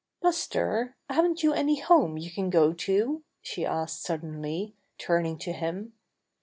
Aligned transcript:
"Buster, 0.19 0.95
haven't 1.11 1.43
you 1.43 1.53
any 1.53 1.79
home 1.79 2.17
you 2.17 2.31
can 2.31 2.49
go 2.49 2.73
to?" 2.73 3.21
she 3.43 3.67
asked 3.67 4.01
suddenly, 4.01 4.75
turning 4.97 5.37
to 5.37 5.53
him. 5.53 5.93